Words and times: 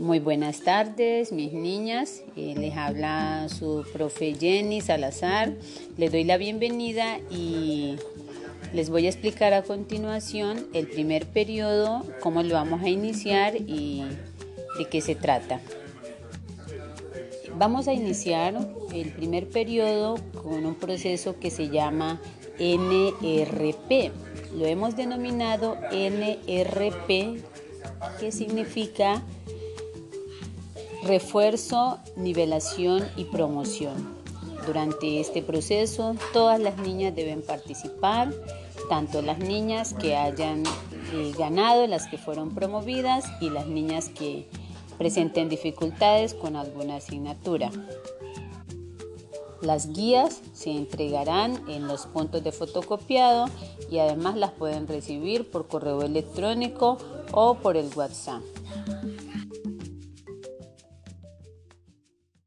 Muy 0.00 0.18
buenas 0.18 0.60
tardes, 0.62 1.30
mis 1.30 1.52
niñas. 1.52 2.22
Eh, 2.34 2.54
les 2.56 2.74
habla 2.74 3.50
su 3.50 3.84
profe 3.92 4.34
Jenny 4.34 4.80
Salazar. 4.80 5.52
Les 5.98 6.10
doy 6.10 6.24
la 6.24 6.38
bienvenida 6.38 7.18
y 7.30 7.96
les 8.72 8.88
voy 8.88 9.04
a 9.04 9.10
explicar 9.10 9.52
a 9.52 9.62
continuación 9.62 10.66
el 10.72 10.88
primer 10.88 11.26
periodo, 11.26 12.02
cómo 12.20 12.42
lo 12.42 12.54
vamos 12.54 12.82
a 12.82 12.88
iniciar 12.88 13.56
y 13.56 14.02
de 14.78 14.88
qué 14.88 15.02
se 15.02 15.16
trata. 15.16 15.60
Vamos 17.58 17.86
a 17.86 17.92
iniciar 17.92 18.54
el 18.94 19.12
primer 19.12 19.50
periodo 19.50 20.14
con 20.42 20.64
un 20.64 20.76
proceso 20.76 21.38
que 21.38 21.50
se 21.50 21.68
llama 21.68 22.22
NRP. 22.58 24.12
Lo 24.56 24.64
hemos 24.64 24.96
denominado 24.96 25.76
NRP, 25.92 27.42
que 28.18 28.32
significa 28.32 29.22
refuerzo, 31.02 31.98
nivelación 32.16 33.06
y 33.16 33.24
promoción. 33.24 34.20
Durante 34.66 35.20
este 35.20 35.42
proceso 35.42 36.14
todas 36.32 36.60
las 36.60 36.76
niñas 36.78 37.14
deben 37.14 37.42
participar, 37.42 38.32
tanto 38.88 39.22
las 39.22 39.38
niñas 39.38 39.94
que 39.94 40.16
hayan 40.16 40.64
eh, 41.12 41.32
ganado, 41.38 41.86
las 41.86 42.06
que 42.06 42.18
fueron 42.18 42.54
promovidas 42.54 43.24
y 43.40 43.50
las 43.50 43.66
niñas 43.66 44.08
que 44.10 44.46
presenten 44.98 45.48
dificultades 45.48 46.34
con 46.34 46.56
alguna 46.56 46.96
asignatura. 46.96 47.70
Las 49.62 49.92
guías 49.92 50.40
se 50.54 50.70
entregarán 50.70 51.68
en 51.68 51.86
los 51.86 52.06
puntos 52.06 52.42
de 52.42 52.52
fotocopiado 52.52 53.46
y 53.90 53.98
además 53.98 54.36
las 54.36 54.52
pueden 54.52 54.86
recibir 54.86 55.50
por 55.50 55.68
correo 55.68 56.02
electrónico 56.02 56.96
o 57.32 57.54
por 57.56 57.76
el 57.76 57.90
WhatsApp. 57.94 58.42